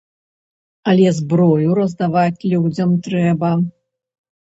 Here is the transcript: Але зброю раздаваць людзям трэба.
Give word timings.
Але 0.93 1.09
зброю 1.17 1.75
раздаваць 1.79 2.45
людзям 2.53 2.97
трэба. 3.09 3.51